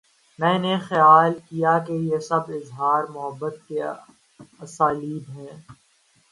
میں 0.39 0.59
نے 0.59 0.77
خیال 0.79 1.33
کیا 1.49 1.77
کہ 1.79 1.93
یہ 1.93 2.17
سب 2.19 2.49
اظہار 2.49 3.03
محبت 3.03 3.55
کے 3.67 3.83
اسالیب 4.59 5.29
ہیں۔ 5.29 5.53